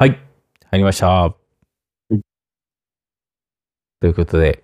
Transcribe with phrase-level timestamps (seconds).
[0.00, 0.10] はい、
[0.70, 1.34] 入りました。
[4.00, 4.62] ということで、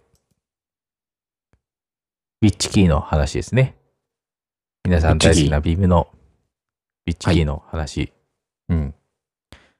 [2.41, 3.77] ウィッチキーの話ですね。
[4.85, 6.07] 皆さん大好きなビームの
[7.09, 8.13] ウィッチキーの話。
[8.69, 8.95] うん。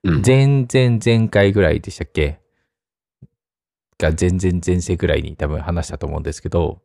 [0.03, 2.41] うん前々前回ぐらいでしたっけ？
[3.97, 6.83] が前々前世ぐらいに多分話したと思うんですけど、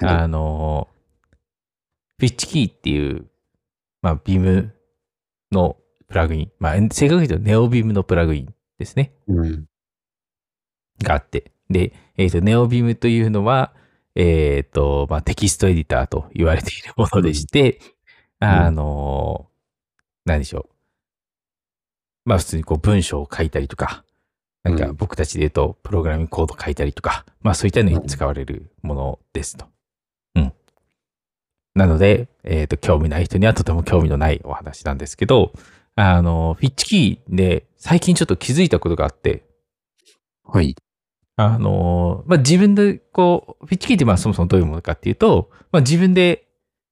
[0.00, 0.88] あの、
[2.18, 3.30] ウィッチキーっていう、
[4.02, 4.74] まあ、ビーム
[5.52, 5.76] の
[6.10, 9.12] プラグイン、まあ、正確に言うとネオビームのプラグインですね。
[9.28, 9.64] うん。
[11.02, 11.52] があって。
[11.70, 13.72] で、えっ、と、ネオビームというのは、
[14.16, 17.80] えっ、と、まあ、テキストエディターと言われているものでして、
[18.40, 19.46] んあの、
[20.24, 20.68] 何でしょう。
[22.24, 24.04] まあ、普通にこう文章を書いたりとか、
[24.64, 29.66] なんかうん僕たちで言うと、プログラミングコード書いたりとか、まあ、そういったのに使われるものですと。
[30.34, 30.52] うん。
[31.74, 35.52] なので、えっ、と、興味ない人にはとても興味のないお話なんですけど、
[35.96, 39.44] あの、フィッチキーで最近ちょっと気づいたことがあって、
[40.44, 40.74] はい。
[41.36, 46.46] あのーまあ、自分でこう、フィッチキーってまあそもそもどういうものかっていうと、まあ、自分で、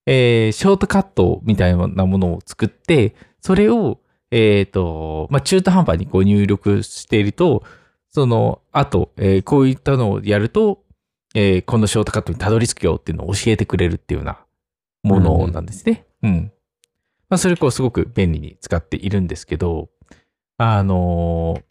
[0.07, 4.01] えーショートカットみたいなものを作って、それを、
[4.31, 7.63] えっ、と、まあ、中途半端にこう入力していると、
[8.11, 10.83] その後、えーこういったのをやると、
[11.35, 14.39] えーこのショートカットにたどり着くよっていうのを教えてくれるっていうような
[15.03, 16.07] ものなんですね。
[16.23, 16.53] うん。
[17.29, 19.91] まあ、それこうすごく便利に使っているんですけど、
[20.57, 21.63] あのー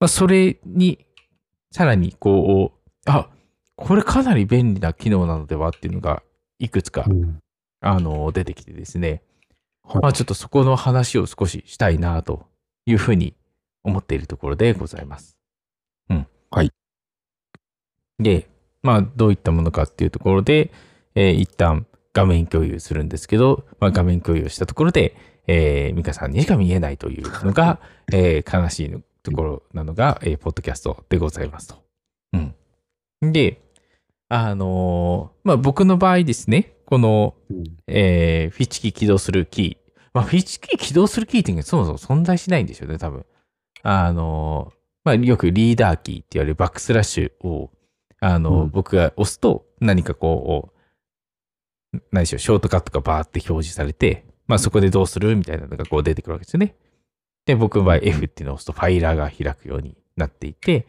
[0.00, 1.06] まあ、それに、
[1.72, 3.28] さらにこう、あ、
[3.76, 6.22] これかなり便利な機能なのではっていうのが、
[6.58, 7.38] いくつか、うん。
[7.80, 9.22] あの、出てきてですね。
[9.82, 12.46] はいまあちょっとそこの話を少ししたいなと
[12.86, 13.34] いうふうに
[13.82, 15.36] 思っているところでございます。
[16.08, 16.26] うん。
[16.50, 16.70] はい。
[18.20, 18.48] で、
[18.82, 20.70] まあどういったものかっていうところで、
[21.16, 25.16] えー一旦画面共有するんですけど、まあ画面共有したところで、
[25.46, 27.80] えー、ミカさんにしか見えないというのが、
[28.12, 31.82] えー悲しいところなのが、えーポッドキャストでございますと。
[33.22, 33.32] うん。
[33.32, 33.60] で、
[34.28, 39.92] あのーまあ僕の場合ですね、この、うんえーフィッチキー起動するキー。
[40.12, 43.24] まあ、フィッチキー起動するキーっていうのはそもそも存在しないんですよね、多分。
[43.82, 44.72] あの、
[45.04, 47.70] まあ、よくリーダーキーって言われるバックスラッシュを、
[48.20, 50.79] あの、うん僕が押すと何かこう、
[52.12, 56.76] 何でしょう、ショートカットがバーって表示されて、まあ、そこでどうするみたいなのがこう出てくるわけですよね。
[57.46, 60.86] で、僕の場合 F っていうのを押すとファイラーが開くようになっていて、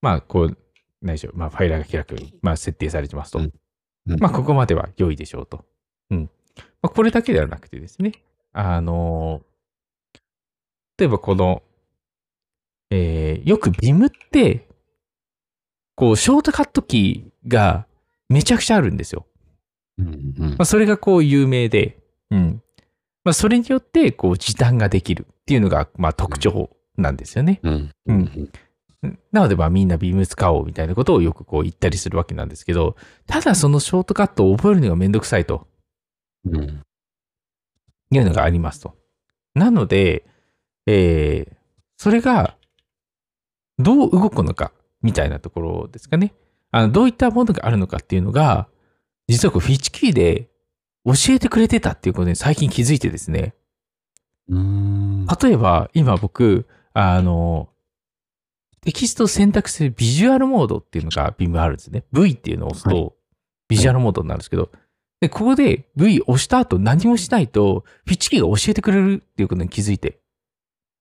[0.00, 0.58] まあ、こう、
[1.02, 3.38] 何でしょう、まあ、ファイラーが開くように、まあ、設定されてますと。
[3.38, 3.52] うん
[4.06, 5.64] うんまあ、ここまでは良いでしょうと。
[6.10, 6.30] うん。
[6.82, 8.12] まあ、これだけではなくてですね、
[8.52, 9.42] あの
[10.98, 11.62] 例えばこの、
[12.90, 14.68] えーよくビムって、
[15.96, 17.86] こう、ショートカットキーが
[18.28, 19.26] めちゃくちゃあるんですよ。
[19.98, 21.98] うんうんまあ、それがこう有名で、
[22.30, 22.62] うん。
[23.24, 27.60] まあ、それによって、こう、時短ができるっていうのが、まあ、特徴なんですよね。
[27.62, 28.50] うんうんうん
[29.32, 32.96] なので、まあみんなビーム使おうみたいなことをよくこう言ったりするわけなんですけど、
[33.26, 35.66] ただそのショートカットを覚えるのがめんどくさいと
[36.46, 36.82] うん
[38.10, 38.96] いうのがありますと。
[39.54, 40.24] なので、
[40.86, 41.54] えー
[41.96, 42.56] それが
[43.78, 44.72] どう動くのか
[45.02, 46.34] みたいなところですかね。
[46.70, 48.68] あのどういったものがあるのかっていうのが、
[49.28, 50.48] 実はこうフィッチキーで
[51.04, 53.54] 教えてくれてたっていうことに最近気づいてですね。
[54.48, 57.70] うん例えば、今僕、あの、
[58.82, 62.04] テキストを選択するビジュアルモードっていうのがビームあるんですね。
[62.12, 63.16] V っていうのを押すはと、
[63.68, 64.70] ビジュアルモードになるんですけど、
[65.20, 70.18] で、ここで V 押した後何もしないと、フィッチキーが教えてくれるっていうことに気づいて、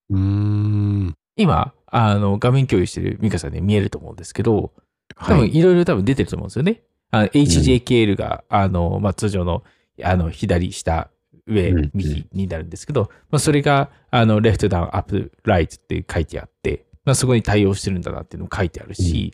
[0.09, 4.71] うん今、あの、画面共有してるミカさんに見えると思うんですけど、
[5.17, 6.81] 多はい分いろいろ多分出てると思うんですよね。
[7.21, 9.63] HJKL が、あの、まあ、通常の、
[10.03, 11.09] あの、左下、
[11.45, 19.33] 上うん、右になるんですけど、まあ、それが、あの、レフトダウン、アップ、ライトって書いてあって、まあ、そこに対応してるんだなっていうのも書いてあるし、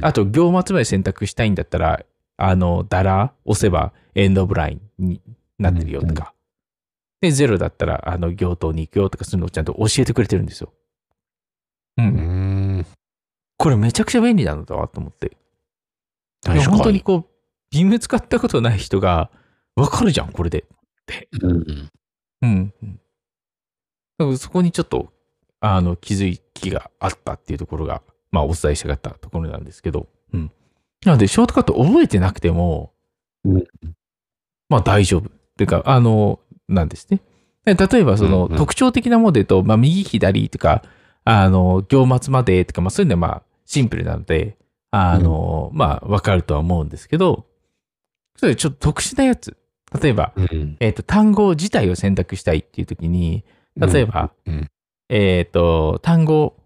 [0.00, 2.04] あと、行末まで選択したいんだったら、
[2.38, 5.20] あの、ダラ押せば、エンドオブラインに
[5.58, 6.34] なってるよとか。
[7.20, 10.72] で、ゼロだったら、あの、行頭に行くよとか、そういうのをちゃんと教えてくれてるんですよ。
[11.98, 12.02] う。
[12.02, 12.08] うん
[12.78, 12.86] ん
[13.58, 15.36] これめちゃくちゃ便利なのだわと思って。
[16.44, 17.24] 本当にこう、
[17.70, 19.30] ビーム使ったことない人が、
[19.76, 20.64] わかるじゃん、これで。
[21.40, 21.90] うん
[22.42, 22.74] うん。
[24.20, 24.38] うん。
[24.38, 25.12] そこにちょっと、
[25.60, 30.50] あの、気づきがあったっていうところが、まあ、お伝えしたかったところなんですけど、うん。
[31.04, 32.92] なので、ショートカット覚えてなくても、
[33.44, 33.64] うん
[34.68, 35.28] まあ、大丈夫。
[35.28, 37.20] っていうか、あの、なんですね。
[37.64, 40.82] で例えば、その、特徴的なもので言うと、まあ、右、左とか、
[41.24, 44.56] あの、行末までとか、まあ、そういうのは、まあ、シンプルなので、
[44.92, 47.46] あの、まあ、わかるとは思うんですけど、
[48.36, 49.56] それちょっと特殊なやつ。
[50.00, 53.44] 例えば、うんえっ、と、単語自体を選択したいっていう時に、
[53.76, 54.68] 例えば、うん
[55.08, 56.56] えっ、と、単語、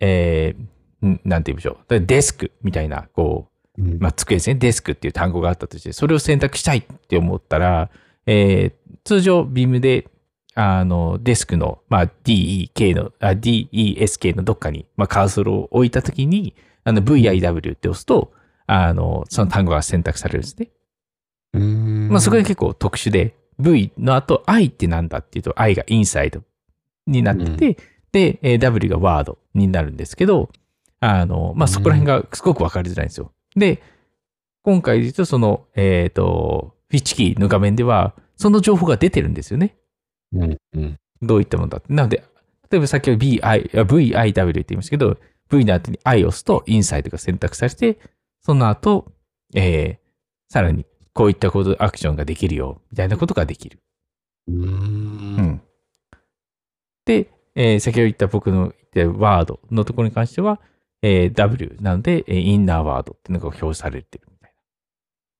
[0.00, 1.88] えーんなんて言うんでしょう。
[1.88, 3.48] でデスクみたいな、こ
[3.78, 4.54] う、うんまあ、机ですね。
[4.56, 7.90] デスクっていう単語があったとして、それを選択したいって思ったら、
[8.26, 10.06] えー通常、ビームで、
[10.54, 16.54] あの、デスクの、まあ、DEK の、あ DESK のどっかに、まあ、カーソルを置いたときに、
[16.84, 18.32] あの、VIW って押すと、
[18.66, 20.70] あの、その単語が選択されるんですね。
[21.54, 26.42] うーんまあ、そこで結構特殊で、V の後、I ってなんだっていうと、I がインサイド
[27.06, 27.76] になってて、
[28.12, 30.50] で、えー W がワードになるんですけど、
[31.00, 33.32] あの、まあ、そこら辺がすごくわかりづらいんですよ。
[33.56, 33.82] で、
[34.62, 39.76] 今回で言うと、その、えっ、と、フィッチキーの画面では、その情報が出てるんですよね。
[40.34, 41.92] うんうんどういったものだって。
[41.92, 42.24] なので、
[42.70, 45.16] 例えば先ほど BI、あ VIW って言いましたけど、
[45.50, 47.98] V の後に I を押すと、インサイドが選択されて、
[48.40, 49.12] その後、
[49.54, 50.84] えー、さらに、
[51.14, 53.78] こういったこと、アクションができるよ、みたいなことができる。
[54.48, 54.66] うーうん
[55.42, 55.62] ん。
[57.04, 60.60] で、えー先ほど言った僕の言ったワードのところに関しては、
[61.02, 64.54] えー W なので、えーインナーワードっていうのが表示されてるみたい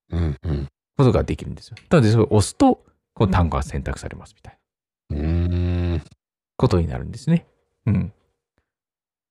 [0.09, 1.77] なうんうんことができるんですよ。
[1.89, 2.85] なので、それを押すと、
[3.15, 4.59] この単語が選択されますみたいな
[5.13, 6.01] うーん
[6.57, 7.45] ことになるんですね。
[7.85, 8.13] うん。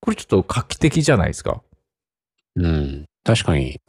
[0.01, 1.63] これちょっと画期的じゃないですか？
[2.57, 3.81] うん確かに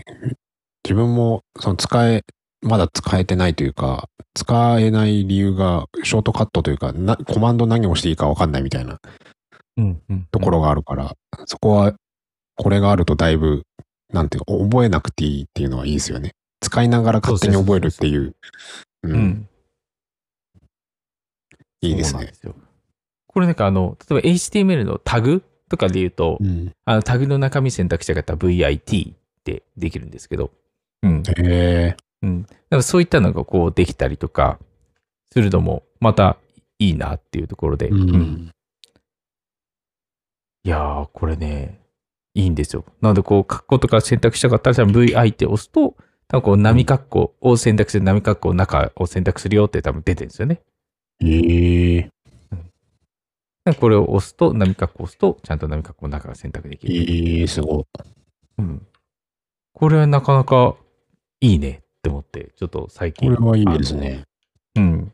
[0.84, 2.24] 自分もその使え
[2.62, 9.00] まだ使えてないというか使えない理由がショートカットというかなコマンド何を押していいか分かんないみたいな。
[10.32, 11.16] ところがあるから、
[11.48, 11.96] そこは
[12.56, 13.64] これがあるとだいぶ
[14.14, 18.36] なんていうか覚えなくていいっていうのはいいですよね使いながら勝手に覚えるっていう
[19.02, 19.50] ううんん。
[21.88, 22.56] いいですねすよ。
[23.28, 30.52] これなんかあの、例えば HTML のタグとかで言うと、うんあのタグの中身選択したかったら VIT ってできるんですけど、
[31.02, 31.24] うん。
[31.24, 32.44] へえうん。
[32.44, 34.60] だからそういったのがこうできたりとか
[35.32, 36.38] するのもまた
[36.80, 38.52] いいなっていうところで、ううんん
[40.66, 41.82] いやー、これね、
[42.36, 42.86] いいんですよ。
[43.02, 45.98] なのでこう、括弧とか選択したかったら VI って押すと、
[46.28, 50.62] 多分こう波括弧を選択する波括弧中を選択するよって多分出てるんですよね。
[51.24, 52.10] へえ
[53.66, 56.94] でこれを押すと、波括弧を押すと、ちゃんと波括弧の中が選択できる。
[56.94, 57.86] ええすごい
[58.58, 58.86] うん。
[59.74, 60.76] これはなかなか
[61.40, 63.34] いいねって思って、ちょっと最近。
[63.34, 64.24] これはいいですね
[64.76, 65.12] うん。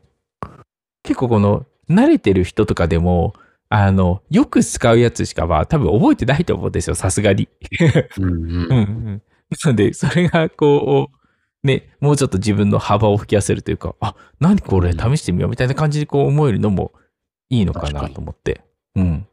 [1.04, 3.34] 結構この、慣れてる人とかでも、
[3.68, 7.48] あの、よく使うやつしかは多分覚えてないと思うんですよ、さすがに。
[8.18, 9.22] うんうん うんうん。
[9.64, 11.19] なので、それがこう、
[11.62, 16.92] ね、もうちょっと自分の幅を吹き出せるというか、あ、何これ試してみようみたいな感じでこう思えるのも
[17.50, 18.62] いいのかなと思って。
[18.96, 19.26] うん。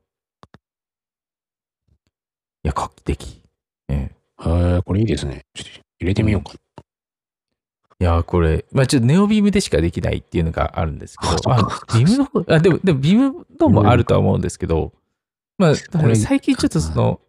[2.63, 3.41] いや、画期的。
[3.87, 4.11] え
[4.45, 5.45] えへえ、これいいですね。
[5.53, 6.53] ちょっと入れてみようか。
[7.99, 11.57] いやー、これ、まあちょっとネオビームでしかできないっていうのがあるんですけど、あ
[11.95, 14.93] ビームの方、あ、でも、でもビームのもあるとは思うんですけど、
[15.57, 15.75] まあ、
[16.15, 17.19] 最近ちょっとその、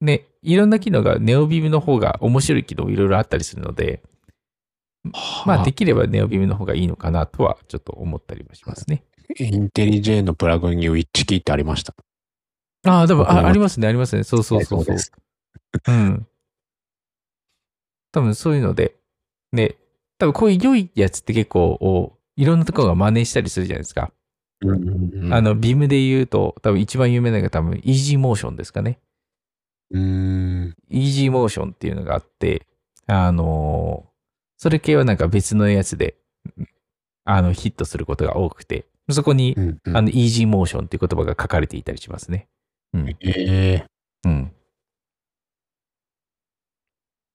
[0.00, 4.02] ね、いろんな機能がネオビームの方が面白い機能いろいろあったりするので、
[5.46, 9.04] まあできればネオビームの方がいいのかなとはちょっと思ったりはしますね。
[9.38, 11.94] インテリジェのプラグインにウィッチキーってありました？
[12.84, 14.22] ああ、でも、僕もあありますね、ありますね。
[14.22, 14.94] そうそうそうそう。
[14.94, 15.12] です。
[15.86, 16.26] うん。
[18.12, 18.96] 多分そういうので、
[19.52, 19.76] ね、
[20.18, 24.12] 多分こういう良いやつって結構、おいろんなところが真似したりするじゃないですか。
[24.62, 28.98] うんうんうんあの、ビームで言うと、多分一番有名なのが多分、イージーモーションですかね。
[29.90, 30.74] うーん。
[30.88, 32.66] イージーモーションっていうのがあって、
[33.06, 34.07] あのー
[34.58, 36.16] それ系はなんか別のやつで、
[37.24, 42.48] あの、ヒットすることが多くて、そこにう、んうんあの、イージーモーションっていう言葉が書かれていたりしますね。
[42.92, 43.08] うん。
[43.08, 43.86] ええ
[44.24, 44.52] うん。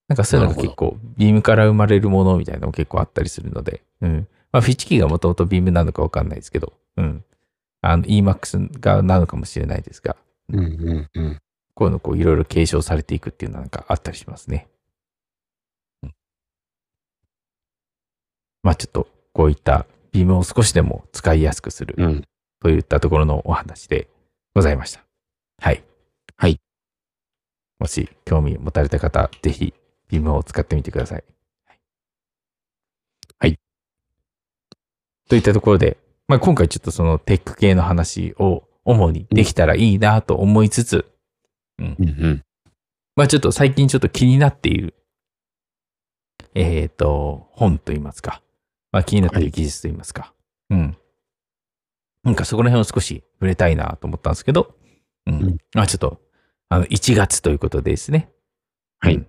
[0.10, 4.28] なんかそういうのが結構、ビームから生まれるものみたいなのも結構あったりするので、うん。
[4.52, 7.24] まあ、フィッチキーがもともとビームなのかわかんないですけど、うん。
[7.82, 10.18] あの、EMAX がなのかもしれないですが、
[10.50, 11.40] うんうんうん。
[11.76, 14.68] こういうのこういろいろ継承されていくっていうのはなんかあったりしますね。
[16.04, 16.14] うん
[18.64, 22.24] まあちょっとこういったビームを少しでも使いやすくするうん。
[22.62, 24.08] といったところのお話で
[24.56, 25.04] ございました。
[25.62, 25.84] はい。
[26.38, 26.60] はい。
[27.78, 29.74] もし興味持たれた方、ぜひ
[30.10, 31.24] ビームを使ってみてください。
[33.40, 33.60] はい。
[35.28, 41.06] といったところで、まあ今回ちょっとそのテック系の話を主にできたらいいなと思いつつ、
[41.80, 42.44] うんうん。
[43.16, 44.94] まあちょっと最近ちょっと気になっている、
[46.54, 48.43] えっ、と、本といいますか、
[48.94, 50.34] まあ気になっている技術といいますか、
[50.70, 50.98] うん。
[52.24, 54.76] なんかそこら辺を少し触れたいなと思ったんですけど、
[55.26, 55.34] うん。
[55.34, 55.58] うん。
[55.74, 56.22] まあちょっと、
[56.70, 58.32] あの、1月ということでですね。
[59.00, 59.16] はい。
[59.16, 59.28] うん。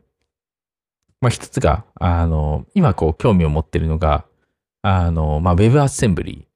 [1.21, 4.26] まあ一つが、あの、今こう興味を持ってるのが、
[4.83, 6.47] あの、まあ Web アッセンブリ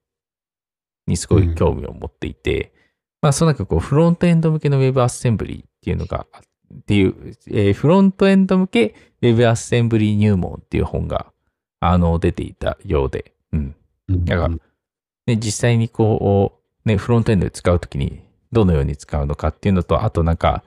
[1.08, 2.72] にすごい興味を持っていて、
[3.20, 6.26] まあ、その中こう、フロントエンド向けの Web アッセンブリーっていうのが、
[6.72, 11.32] っていう、えーフロントエンド向け Web アッセンブリー入門っていう本が、
[11.80, 13.74] あの、出ていたようで、うん。
[14.24, 20.64] だから、ね、実際にこう、ね、フロントエンドで使うときにどのように使うのかっていうのと、あとなんか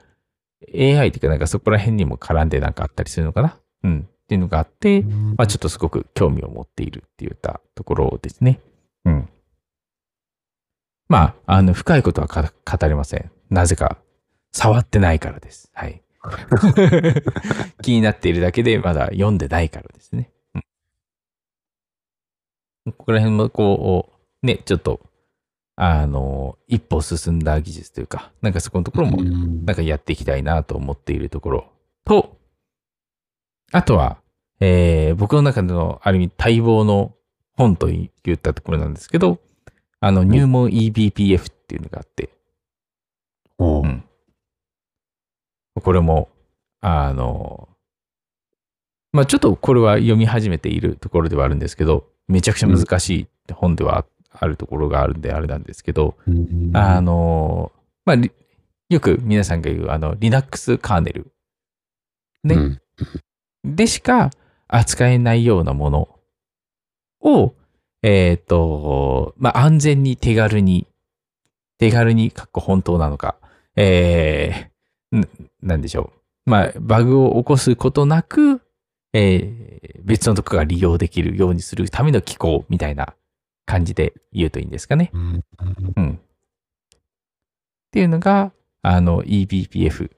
[0.72, 3.58] AI っていうかなんかそこら辺にも絡んでなんかあったりするのかな？
[3.84, 4.08] うん。
[4.08, 5.02] っていうのがあって、
[5.36, 8.60] まあちょっとすごく興味を持っているって言ったところですね。
[9.04, 9.28] うん。
[11.08, 13.30] まあ、あの、深いことはか語れません。
[13.50, 13.98] なぜか、
[14.52, 15.70] 触ってないからです。
[15.74, 16.02] はい。
[17.82, 20.30] 気になっているだけで、まだ読んでないからですね。
[22.86, 24.12] うん、ここら辺も、こ
[24.42, 25.00] う、ね、ちょっと、
[25.76, 31.72] あの、一歩進んだ技術というか、なんかそこのところも、なんかやっていきたいなと思っているところ。
[32.04, 32.36] と、
[33.72, 34.18] あとは、
[34.60, 37.14] えー僕の中でのある意味待望の
[37.56, 39.40] 本と言ったところなんですけど、
[40.00, 42.30] あの、入門 eBPF っていうのがあって、
[43.58, 44.04] うん。
[45.80, 46.28] これも、
[46.80, 47.68] あの、
[49.12, 57.72] まあちょっとこれは読み始めているところではあるんですけど、めちゃくちゃ難しい本ではあるところがあるんであれなんですけど、うんあの、
[58.04, 58.32] まあ、り
[58.88, 61.32] よく皆さんが言う、あの、Linux カーネル。
[62.44, 62.54] ね。
[62.54, 62.82] うん
[63.64, 64.30] でしか
[64.68, 66.08] 扱えないようなもの
[67.20, 67.54] を、
[68.02, 70.86] えっ、と、まあ、安全に手軽に、
[71.78, 73.36] 手軽に、かっこ本当なのか、
[73.76, 75.28] えー、ん
[75.62, 76.12] なんでしょ
[76.46, 76.50] う。
[76.50, 78.60] まあ、バグを起こすことなく、
[79.12, 79.72] えー
[80.04, 83.14] 別のとこが利用できるようにするための機構みたいな
[83.66, 85.10] 感じで言うといいんですかね。
[85.12, 85.44] うん
[85.96, 86.10] うん。
[86.14, 86.18] っ
[87.92, 88.52] ていうのが、
[88.82, 90.10] あの、eBPF っ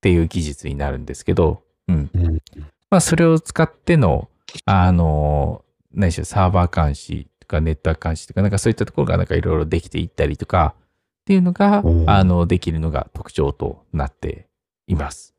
[0.00, 2.10] ていう技術になるんですけど、うん。
[2.14, 2.42] うん
[2.90, 4.28] まあ、それを使っての、
[4.64, 10.74] あの、何でしょう、サーバー監視とかネットワーク監視とか、なんかそういったところがなんかいろいろできていったりとか、
[11.22, 14.48] っていうのがあの、できるのが特徴となって
[14.88, 15.34] います。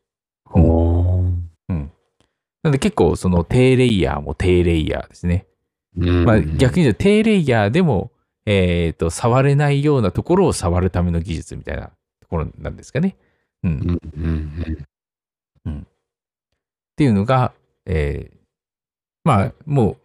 [0.52, 1.03] おー
[2.64, 5.46] なので結構その低レイヤーも低レイヤーですね。
[5.98, 8.12] うんまあ、逆に言うと低レイヤーでも、
[8.46, 13.16] えっ、と、触れないようなところを触るための技術みたいなところなんですかね。
[13.64, 13.74] うん。
[13.74, 14.86] っうん
[15.66, 15.88] うん
[16.96, 17.54] ていうのが、
[17.86, 18.38] えー
[19.24, 19.98] まあ、も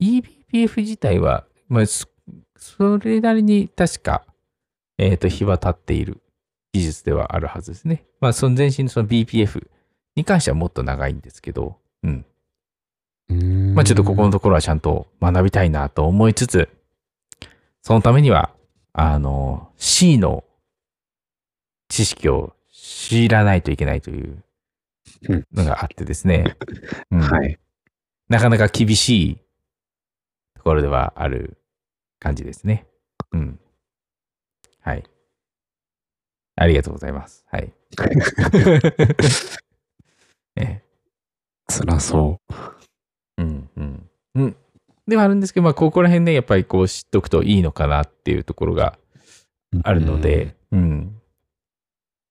[0.00, 2.08] う、eBPF 自体は、まあ、そ
[2.56, 4.24] それなりに確か、
[4.96, 6.22] えっ、と、日は経っている
[6.72, 8.04] 技術ではあるはずですね。
[8.20, 9.68] まあ、その前身のその BPF
[10.16, 12.26] に関してはもっと長いんですけど、うん。
[13.30, 16.68] うんまあちょっとここのところはちゃんと学びたいなと思いつつ、
[17.82, 18.54] そのためには、
[18.92, 20.44] あの、C の
[21.88, 24.42] 知識を知らないといけないという
[25.28, 26.56] うんのがあってですね。
[27.10, 27.58] うんはい。
[28.28, 29.40] なかなか厳しい
[30.54, 31.58] ところではある
[32.18, 32.86] 感じですね。
[33.32, 33.60] うん。
[34.80, 35.04] はい。
[36.56, 37.44] ありがとうございます。
[37.48, 37.72] はい。
[40.56, 40.82] ええ
[41.68, 42.40] 辛そ
[43.38, 44.08] うんうん。
[44.34, 44.56] うん。
[45.06, 48.98] ではあるんですけど、まあ、ここら辺ね、やっぱりこう知っとくといいのかなっていうところが
[49.72, 49.80] う。
[49.82, 51.20] あるので、うん。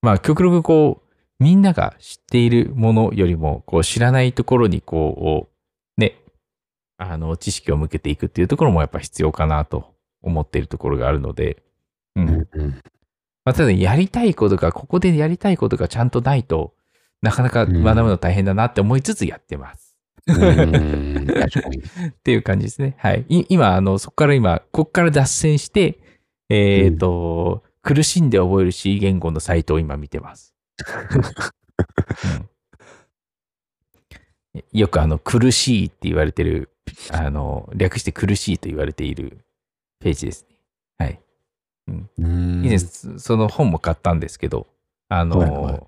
[0.02, 5.50] まあ、極力こう、みんなが知っているものよりも、こう、知らないところに、こ
[5.98, 6.18] う、ね、
[6.98, 11.64] あの、知識を向けていくっていうところもやっぱ必要かなと思っているところがあるので、
[12.16, 12.22] う。
[12.22, 12.70] うんんうん
[13.46, 16.74] まあ、ただやりたいことが、ここでやりたいことがちゃんとないと
[17.24, 19.96] なかなか学ぶの大変だなって思いつつやってます。
[20.28, 20.32] っ
[22.22, 22.96] ていう感じですね。
[22.98, 23.26] はい。
[23.30, 26.00] い今、あの、そこから今、ここから脱線して、
[26.50, 30.54] えっ、と、苦しんで覚える C 言語のサイトを今見てます。
[32.38, 32.50] うん
[34.72, 36.70] よくあの、苦しいって言われてる、
[37.10, 39.40] あの、略して苦しいと言われている
[40.00, 40.56] ページですね。
[41.00, 41.20] はい。
[41.88, 44.68] うん以前、そその本も買ったんですけど、
[45.10, 45.88] あの、はいは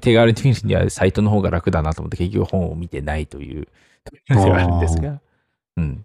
[0.00, 3.66] 手軽に見るにはサイトの方が楽だなと思って結局本を見てないという
[4.28, 5.20] ではあるんですが、
[5.76, 6.04] うん、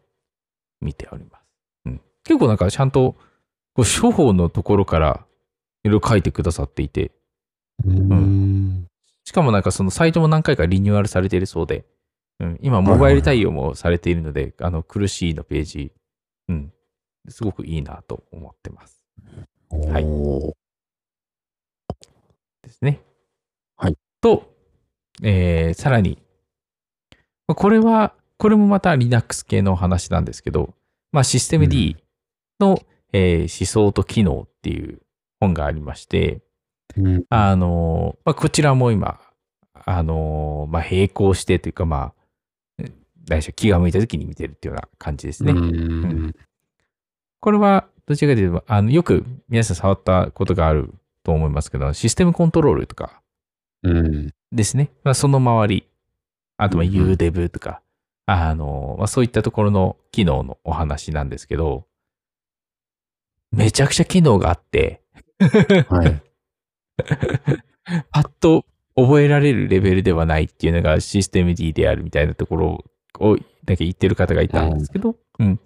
[0.82, 1.44] 見ております。
[1.86, 3.15] うん、結構なんかちゃんと、
[3.74, 5.25] こう処方のところから
[5.84, 7.12] いろいろ書いてくださっていて、
[7.86, 8.88] うん。
[9.25, 11.86] しかもなんかそのサイトも何回かリニューアルされているそうで、
[12.39, 15.91] うん、今モバイル対応もされているので、あの苦しいのページ、
[16.48, 16.72] うん、
[17.27, 19.03] すごくいいなと思ってます。
[19.70, 20.05] はい。
[22.63, 23.01] ですね。
[23.77, 23.96] はい。
[24.22, 24.53] と、
[25.24, 26.22] えーさらに、
[27.48, 30.74] まあこれは、これもまた Linux 系の話なんですけど、
[31.12, 31.98] まあ、システム D
[32.60, 32.82] の、
[33.13, 35.01] えー思想と機能っていう
[35.39, 36.41] 本がありまして、
[36.98, 39.20] うんあのーまあ、こちらも今、
[39.74, 42.13] あのーまあ、並行してというか、ま
[42.77, 42.84] あ、
[43.27, 45.51] 何でし気が向いた時に見てるっていうような感じですね。
[45.51, 46.36] うん
[47.39, 50.91] これは、どちらかというと、あの、よく皆さん触ったことがある
[51.24, 53.25] と思いますけど、システムコントロールとかうん。
[54.51, 54.91] ですね。
[55.03, 55.87] まあ、その周り、
[56.57, 57.81] あと、まあ、うんうん UDEV とか、
[58.25, 61.85] あの、まあ、そういったところの機能のお話なんですけど、
[63.51, 65.01] めちゃくちゃ機能があって、
[65.89, 66.21] はい。
[68.11, 68.65] パッと
[68.95, 72.85] 覚えられるレベルではないっていうのがシステム D であるみたいなところ
[73.19, 75.59] をだけ言ってる方がいたんですけど、うん。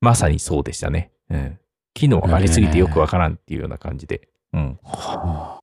[0.00, 1.12] まさにそうでしたね。
[1.30, 1.58] うん。
[1.94, 4.28] 機能ありすぎてよくわからんっていうような感じで。
[4.52, 4.78] うん。
[4.82, 5.60] は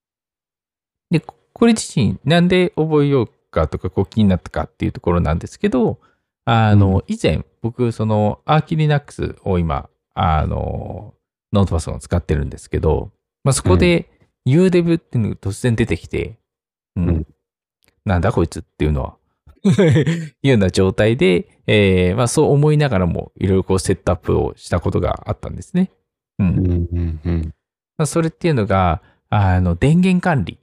[1.11, 1.23] で、
[1.59, 5.99] ここれ自身なんで覚えようかとかこう気になったかっていうところなんですけど、
[6.45, 11.13] あの、以前僕そのアーキリナックスを今、あの、
[11.51, 13.11] ノートパソコンを使ってるんですけど、
[13.43, 14.09] まあ、そこで
[14.47, 16.37] UDEV っていうのが突然出てきて、
[16.95, 17.09] うん。
[17.09, 17.27] うん
[18.05, 19.17] なんだこいつっていうのは、
[19.61, 25.91] いうような状態で、えーまあそう思いながらもいろいろこうセットアップをしたことがあったんですね。
[26.39, 26.47] うん。
[26.47, 27.53] うんうんうん。
[27.97, 30.57] まあ、それっていうのが、あの、電源管理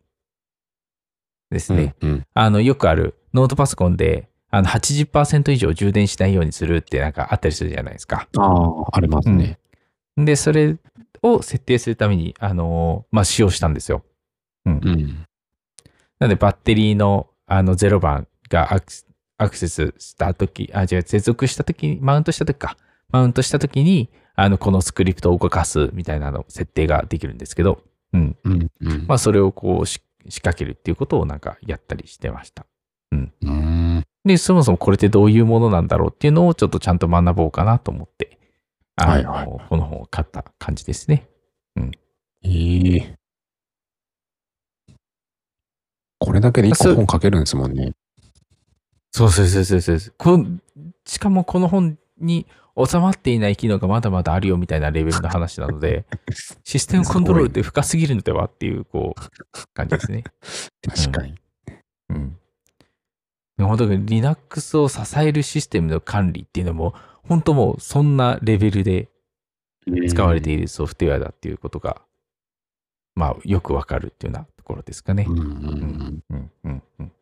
[1.50, 1.94] ですね。
[2.00, 2.26] うん。
[2.34, 8.28] あの、よくあるノートパソコンで、あの、80%以上充電しないようにするってなんかあったりするじゃないですか。
[8.36, 9.58] ああ、ありますね。
[10.16, 10.76] で、それ
[11.22, 14.02] を設定するために、あの、まあ、使用したんですよ。
[14.64, 15.26] うん。
[16.18, 19.06] なので、バッテリーの、あの、0番がアクセ
[19.38, 22.76] アクセスしたとき、あ、違う、接続したとき、マウントしたときか。
[23.10, 28.36] マウントしたときに、あの、このスクリプトを動かすみたいなの設定ができるんですけど、うん。
[28.44, 28.70] うん。
[28.80, 29.06] うん。
[29.06, 32.66] まあ、それをこうし仕掛けるっていうことをなんかやったりしてました。
[33.12, 34.04] うん。
[34.24, 38.38] で、そもそもこれってどういうものなんだろうっていうのをちょっとちゃんと学ぼうかなと思って、
[38.96, 41.28] あの、はいはいこの本を買った感じですね。
[42.42, 43.02] いい。
[46.18, 47.92] これだけで一個本書けるんですもんね。
[49.12, 50.60] そうそうそうそうそうこん
[51.06, 52.46] しかもこの本に
[52.84, 56.04] 収まっていない機能がまだまだあるよみたいなレベルの話なので、
[56.64, 60.24] システムコントロールって深すぎるのではっていう、こう、感じですね。
[60.86, 61.34] 確かに。
[62.10, 62.38] うん。
[63.56, 69.08] で本当に Linux を支えるシステムの管理っていうのも、本当もうそんなレベルで
[70.08, 72.02] 使われているソフトウェアだっていうことが、
[73.14, 75.24] まあ、よくわかるっていうようなところですかね。
[75.26, 77.12] うんうんうんうんうんうん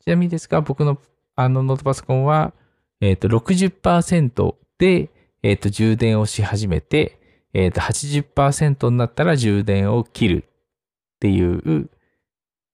[0.00, 0.98] ちなみにですが、僕の
[1.36, 2.54] あのノートパソコンは、
[3.00, 5.10] えっ、と、60%で、
[5.42, 7.18] えっ、と、充電をし始めて、
[7.54, 11.90] えっ、と、80%になったら充電を切るっていう、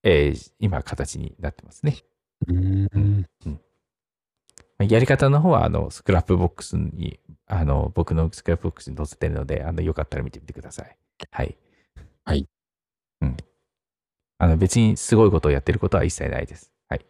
[0.03, 1.97] えー今、形になってますね。
[2.47, 3.25] うん。
[4.79, 10.97] やり方の方は、あの、 Scrapbox に、あの、僕の Scrapbox に載せてるので、あの、よかったら見てみてください。
[11.31, 11.57] はい。
[12.25, 12.47] はい。
[13.21, 13.37] うん。
[14.37, 16.71] あの、別にすごいことをやってることは一切ないです。
[16.89, 17.05] はい。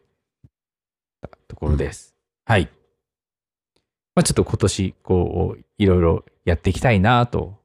[1.47, 2.15] ところです。
[2.45, 2.69] はい。
[4.15, 7.58] まあ、ちょっと今年、こう、いろいろやっていきたいなと、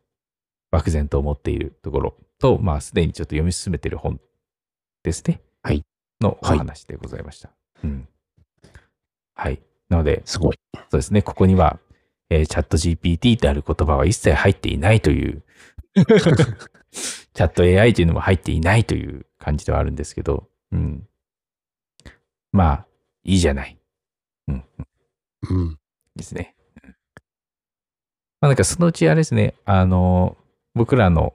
[0.71, 4.21] 漠然と思っているところと、まあ、すでにちょっと読み進めている本
[5.03, 5.41] ですね。
[5.63, 5.85] はい。
[6.21, 7.51] のおはい話でございました。
[7.85, 8.09] うん。
[9.35, 9.63] はい。
[9.89, 10.59] なので、すごい。
[10.75, 11.79] そうですね、ここには、
[12.31, 15.43] えーチャット GPT である言葉は一切入っていないという、
[15.95, 21.07] チャット AI というのも入っていないという感じではあるんですけど、うん。
[22.53, 22.87] まあ、
[23.25, 23.79] いいじゃない。
[24.49, 24.65] うん。
[25.51, 25.80] うん。
[26.17, 26.55] ですね。
[26.85, 26.95] うん
[28.43, 30.39] まあなんかそのうちあれですね、あの、
[30.75, 31.35] 僕らの、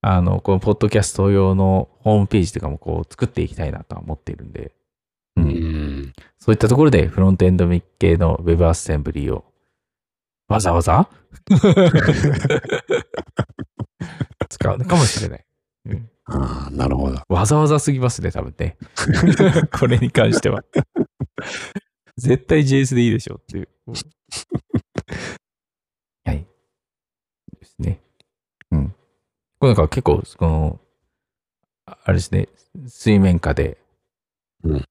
[0.00, 4.72] あの、このポッドキャスト用のホームページとかもこう作っていきたいなとは思っているんで、
[5.36, 6.12] ううんん。
[6.38, 9.44] そういったところでフロントエンド系の Web アッセンブリーを
[10.48, 11.06] わざわざ？
[14.48, 15.44] 使うのかもしれない。
[15.86, 17.20] うんああ、なるほど。
[17.28, 18.78] わざわざすぎますね、多分ね。
[19.78, 20.64] これに関しては。
[22.16, 23.68] 絶対 JS でいいでしょっていう。
[26.24, 26.46] はい。
[27.58, 28.00] ですね。
[28.70, 28.94] うん。
[29.58, 30.80] これなんか結構、この、
[31.86, 32.48] ああれですね、
[32.86, 33.78] 水面下で、
[34.62, 34.84] うん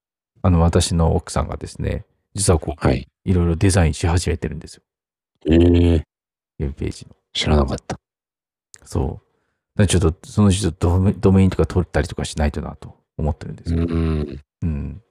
[0.46, 2.06] あの、私の奥さんがですね、
[2.36, 3.08] 実はこう、はい。
[3.24, 4.84] いろいろデザインし始めてるんですよ。
[5.50, 6.06] ええ
[6.60, 7.16] ウェブページの。
[7.32, 7.98] 知らなかった。
[8.84, 9.22] そ
[9.78, 9.88] う。
[9.88, 13.86] ちょっと、そのうちちょっとドメドメインとか取ったりとかしないとなと思ってるんですよ。
[13.86, 14.40] ん。
[14.62, 15.02] うん。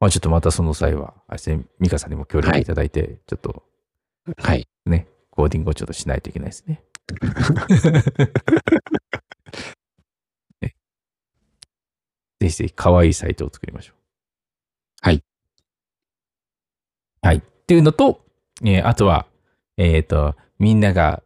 [0.00, 3.62] まあちょっとまたその際は、あれですね、ミカさんにも協力いただいて、ちょっと
[4.38, 4.68] はい。
[4.86, 6.82] ね、コーディングをちょっとしないといけないですね。
[10.60, 10.74] ね
[12.38, 13.96] ぜひぜひ可愛いサイトを作りましょう。
[15.02, 15.24] はい。
[17.22, 17.36] はい。
[17.38, 18.24] っていうのと、
[18.62, 19.26] えーあとは、
[19.76, 21.22] えっ、と、みんなが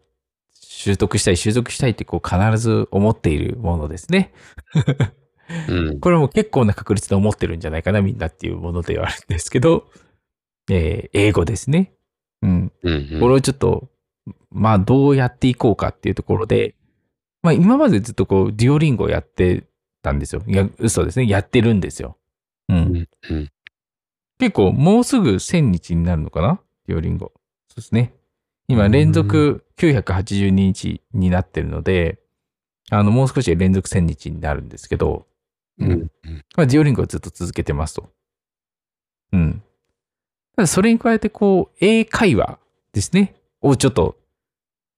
[0.52, 4.32] 習得したい、習得したいってこう必ず思っているものですね。
[5.68, 6.00] うん。
[6.00, 9.90] これも結構な確率で思ってるんじゃないかな、みんなっていうものではあるんですけど、
[10.70, 11.92] えー英語ですね。
[12.42, 12.72] うん。
[12.82, 13.20] うん。
[13.20, 13.88] これをちょっと
[14.50, 16.74] まあ、どうやっていこうかっていうところで、
[17.42, 19.64] まあ、今までずっとこう、デュオリンゴをやって
[20.02, 20.42] たんですよ。
[20.46, 21.28] いや、嘘ですね。
[21.28, 22.16] やってるんですよ。
[22.68, 23.08] うん
[24.38, 26.60] 結構、もうすぐ1000日になるのかな？
[26.86, 27.32] デュオリンゴ。
[27.68, 28.14] そうですね。
[28.68, 32.18] 今、連続982日になってるので、
[32.90, 35.26] あの、もう少しで連続1000日になるんですけど、
[35.78, 35.90] うん。
[35.90, 36.10] うん。
[36.56, 38.10] まあ、デュオリンゴをずっと続けてますと。
[39.32, 39.62] うん。
[40.56, 42.58] ただ、それに加えて、こう、英会話
[42.92, 43.34] ですね。
[43.60, 44.16] をちょっと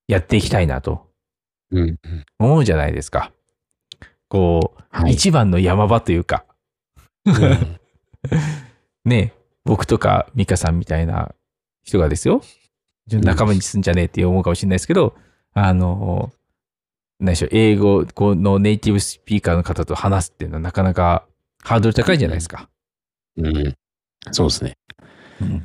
[0.09, 1.07] やっていきたいなと。
[1.71, 1.81] うん。
[1.81, 1.99] うん
[2.39, 3.33] 思うじゃないですか。
[4.29, 5.13] こう、はい。
[5.13, 6.45] 一番の山場というか、
[7.25, 7.79] うん。
[9.05, 9.33] ね、
[9.65, 11.35] 僕とかミカさんみたいな
[11.83, 12.43] 人がですよ、
[13.09, 15.17] 仲間にすんじゃねえって思うかもしれないですけど、
[15.53, 16.33] あの、
[17.19, 21.27] 何でしょう、英語のネイティブスピーカーの方と話すっていうのはなかなか
[21.63, 22.69] ハードル高いじゃないですか。
[23.37, 23.75] うん
[24.33, 24.77] そうですね。
[25.41, 25.63] うん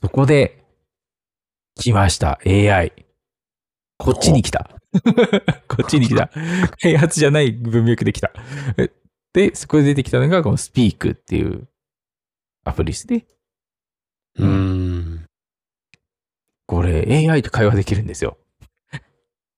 [0.00, 0.64] そこで、
[1.74, 2.92] 来ました、AI。
[3.98, 4.70] こっちに来た。
[5.68, 6.30] こっちに来た。
[6.80, 8.30] 開発じゃない文脈で来た。
[8.76, 8.90] え
[9.32, 11.68] で、そこで出てきたのが、このスピークっていう
[12.64, 13.26] アプリですね。
[14.36, 15.26] うーん。
[16.66, 18.38] これ AI と会話できるんですよ。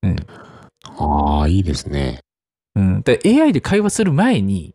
[0.02, 0.16] うん。
[0.98, 2.20] ああ、いいですね。
[2.74, 3.02] うん。
[3.02, 4.74] で AI で会話する前に、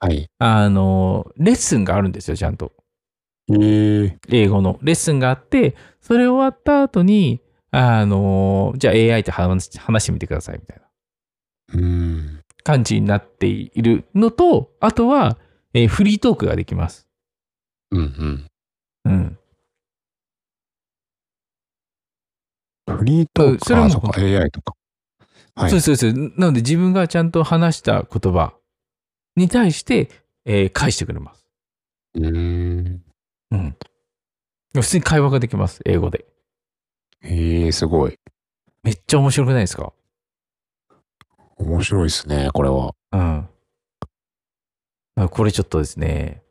[0.00, 0.28] はい。
[0.38, 2.72] あの、レッスンがあるんですよ、ちゃんと。
[3.52, 10.84] ええ英語のレッスンがあって、それ終わった後に、あの、じゃあ AI と話し話してみてください、みたいな
[11.74, 11.84] うー
[12.38, 12.40] ん。
[12.64, 15.38] 感じになっているのと、あとは、
[15.74, 17.06] えーフリートークができます。
[17.90, 18.46] うんうん。
[19.04, 19.38] うん。
[22.96, 24.74] フリートークそれそっか、AI とか。
[25.54, 25.70] はい。
[25.70, 26.40] そうですそうです。
[26.40, 28.54] なので自分がちゃんと話した言葉
[29.36, 30.08] に対して、
[30.44, 31.46] えー返してくれます。
[32.14, 33.02] うーん。
[33.52, 33.76] うん。
[34.74, 36.24] 普通に会話ができます、英語で。
[37.22, 38.18] ええすごい。
[38.82, 39.92] めっちゃ面白くないですか？
[41.58, 42.94] 面白いですね、これは。
[43.12, 43.48] うん。
[45.14, 46.42] あこれちょっとですね、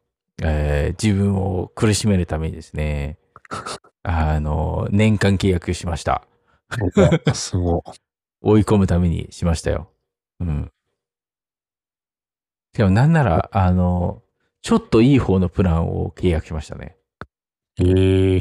[0.41, 3.17] えー自分を苦しめるためにですね、
[4.03, 6.23] あの、年間契約しました。
[7.33, 7.83] すご
[8.41, 9.91] 追い込むためにしましたよ。
[10.39, 10.71] うん。
[12.73, 14.23] しかもなんなら、あの、
[14.61, 16.95] ちょっといい方のプランを契約しましたね。
[17.77, 17.89] い。
[17.89, 18.35] え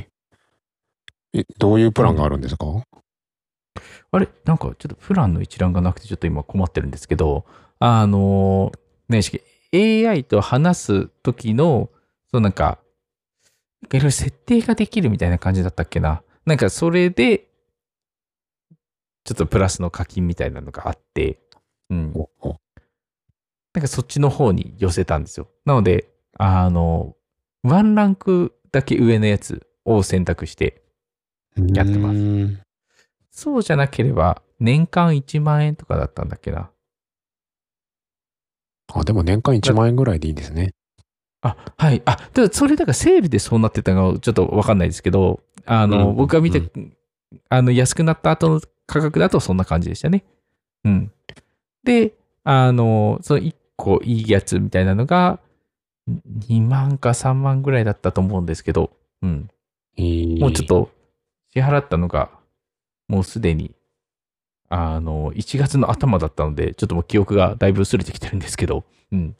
[1.32, 2.66] ええ、どういうプランがあるんですか、
[4.12, 4.28] あれ？
[4.44, 7.44] なんかちょっとプランの一覧がなくてちょっと今困ってるんですけど、
[7.78, 8.72] あの、
[9.08, 9.40] ね、し
[9.72, 11.90] AI と話す時の、
[12.30, 12.78] そうなんか、
[13.92, 16.22] いろいろ設定ができるみたいな感じだったっけな。
[16.46, 17.49] なんかそれで、
[19.24, 21.40] ちょっとプラスの課金みたいなのがあって、
[21.90, 22.12] うん。
[23.72, 25.48] なんかそっちの方に寄せたんですよ。
[25.64, 27.14] なので、あの、
[27.62, 30.82] ワンランクだけ上のやつを選択して、
[31.56, 32.70] やってます
[33.30, 36.70] そうじゃなければ年間1万円とかだったんだっけな。
[38.92, 40.74] あ、でも年間1万円ぐらいでいいんですね。
[41.42, 42.02] あ、はい。
[42.04, 46.72] あ、ただそれだからセールでそうなってたのかちょっとわかんないですけど、あの、うん僕が見て、う
[47.48, 50.24] あの、安くなった後の価格だとそんな感じでしたね。
[50.84, 51.12] うん。
[51.84, 52.12] で、
[52.44, 55.38] あの、その1個いいやつみたいなのが、
[56.48, 58.90] 2万か3万ぐらいだったと思うんですけど、
[59.22, 59.48] うん。
[59.96, 60.66] えーもうちょっ。
[60.66, 60.90] と
[61.52, 62.30] 支払ったのが、
[63.08, 63.74] もうすでに、
[64.68, 69.36] あの、1月の頭だったので、ちょっともう記憶がだいぶ薄れてきてるんですけど、うん。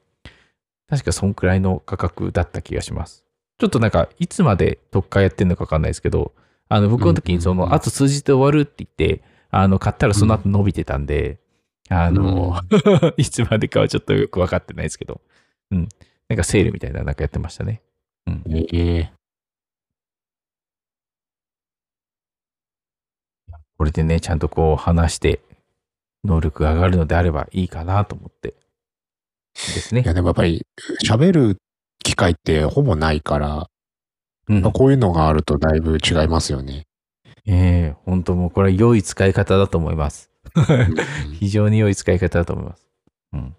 [0.88, 3.24] 確かそんくらいの価格だった気がします。
[3.58, 6.32] ちょっとなんか、いつまで特価やってんのかわかんないですけど、
[6.68, 11.38] あの、僕の時にその、あと数日で終わるって言って、あの、買ったらその後伸びてたんで、
[11.88, 12.60] あの、
[13.16, 15.20] いつまでかはちょっとよくわかってないですけど、
[15.70, 15.88] うん。
[16.28, 17.82] なんかセールみたいななんかやってましたね。
[18.72, 19.12] ええ
[23.76, 25.40] これでね、ちゃんとこう話して、
[26.22, 28.54] 能力が上がるのであればいいかなと思って。
[29.54, 30.04] ですねい。
[30.04, 30.66] や、でもやっぱり、
[31.02, 31.56] 喋る
[32.04, 33.70] 機会ってほぼないから、
[34.48, 34.62] うん。
[34.62, 36.86] こういうのがあるとだいぶ違いますよね。
[37.46, 40.30] ええ本当もうこれは良い使い方だと思います。
[40.56, 40.94] うん
[41.38, 42.86] 非常に良い使い方だと思います。
[43.32, 43.56] うん。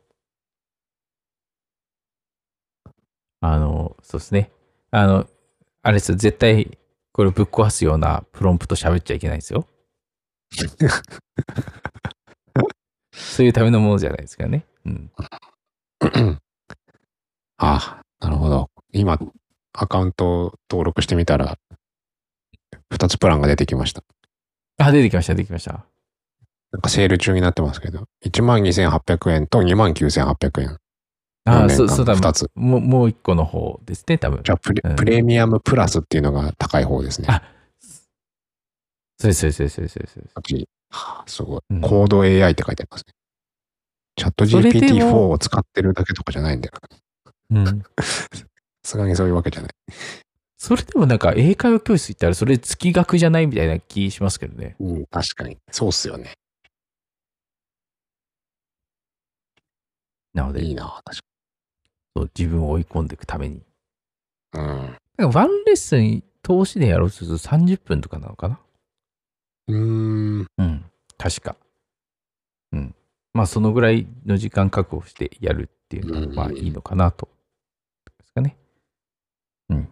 [3.42, 4.52] あの、そうですね。
[4.92, 5.28] あの、
[5.84, 6.78] あれですよ、絶対、
[7.12, 9.66] これぶっ壊すようなプロンプト喋っちゃいけないですよ。
[13.14, 14.66] そういうためのものじゃないですかね。
[14.86, 15.12] うん。
[17.58, 18.70] あ、なるほど。
[18.94, 19.20] 今、
[19.74, 21.58] アカウントを登録してみたら、
[22.92, 24.04] 2つプランが出てきました。
[24.78, 25.86] あ、出てきました、出てきました。
[26.72, 30.78] なんかセール中になってますけど、12,800円と29,800円。
[31.46, 34.42] あ、四年間そう、そうだ、二つもう、もう一個の方ですね、多分。
[34.44, 37.28] じゃあプレ、うんプレミアムプラスっていうのが高い方ですね。
[37.30, 37.42] あ
[39.20, 40.34] そうです、そうです、そうです、そうです。
[40.36, 41.62] こっすごい。
[41.70, 43.14] うんコード AI って書いてありますね。
[44.16, 46.74] チャットそれで GPT-4 もを使ってるだけとかじゃないんだよ
[47.52, 47.84] うん。
[48.84, 49.72] すがにそういうわけじゃない。
[50.62, 54.76] それでもなんか英会話教室行ったらそれ月額じゃないみたいな気しますけどね。
[54.80, 55.58] うん、確かに。
[55.72, 56.34] そうっすよね。
[60.36, 61.18] なので、いいな、確
[62.16, 63.64] そう自分を追い込んでいくために。
[64.52, 64.66] かに。
[65.18, 68.60] なんかワンレッスン通しでやろうとすると30分とかなのかな？
[69.68, 70.40] うん。
[70.42, 70.48] うーん。
[70.60, 70.86] うん。
[71.18, 71.56] 確か。
[72.72, 72.96] うん。
[73.34, 77.28] まあそのぐらいの時間確保してやるっていうのうんはまあいいのかなと。
[78.20, 78.56] ですかね。
[79.70, 79.88] うん。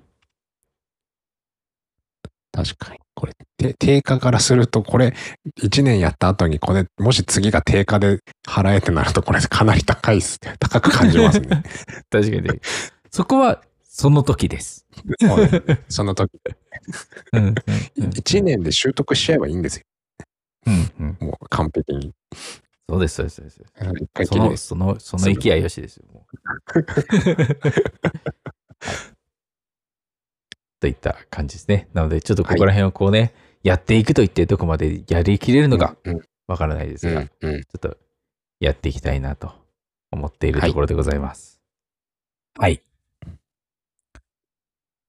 [2.63, 3.00] 確かに。
[3.15, 5.13] これ、て定価からすると、これ、
[5.62, 10.56] 1年やった後に、これ、もし次が定価で払えってなると、これかなり高いっすね。
[10.60, 11.63] 高く感じますね。
[12.12, 12.50] 確かにね。
[13.12, 14.86] そこはその時です。
[15.88, 16.32] その時、
[17.34, 17.45] うん。
[17.45, 17.56] うん。
[18.10, 19.84] 1年で習得しちゃえばいいんですよ。
[20.67, 20.91] うん。
[21.00, 21.28] うん。
[21.28, 22.13] もう完璧に。
[22.89, 23.62] そうです、そうです、そうです。
[24.26, 24.58] その。
[24.58, 26.06] その、その勢いよしですよ。
[30.79, 31.87] といった感じですね。
[31.93, 37.61] なので、ちょっとここら辺をこうね、やっていくといってどこまでやりきれるのかうん、わからないですが、うん、うん。
[37.63, 37.97] ちょっと
[38.59, 39.51] やっていきたいなと
[40.11, 41.59] 思っているところでございます。
[42.57, 42.81] はい。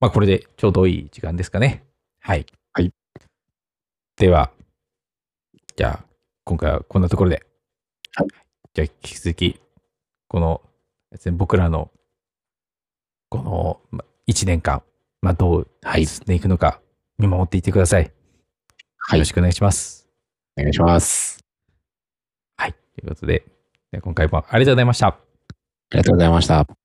[0.00, 1.84] まあ、これでちょうどいい時間ですかね。
[2.20, 2.46] はい。
[2.72, 2.92] はい。
[4.16, 4.50] では、
[5.76, 6.04] じゃあ、
[6.44, 7.42] 今回はこんなところで。
[8.14, 8.28] はい。
[8.74, 9.60] じゃあ、引き続き、
[10.28, 10.62] この、
[11.32, 11.90] 僕らの、
[13.28, 14.82] この、ま1年間、
[15.22, 16.06] まあ、どうはい。
[16.06, 16.80] 進んでいくのか、
[17.18, 18.04] 見守っていってください。
[18.04, 18.10] よ
[18.98, 19.32] はいろし。
[19.32, 20.08] くお願いします。
[20.56, 21.44] お願いします。
[22.56, 22.72] はい。
[22.72, 23.44] ということで、
[24.02, 25.08] 今回もありがとうございました。
[25.08, 25.16] あ
[25.92, 26.79] りがとうございました。